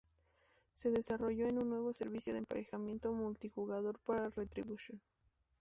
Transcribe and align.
Se 0.73 0.89
desarrolló 0.89 1.47
un 1.49 1.69
nuevo 1.69 1.93
servicio 1.93 2.33
de 2.33 2.39
emparejamiento 2.39 3.11
multijugador 3.13 3.99
para 3.99 4.29
Retribution. 4.31 4.99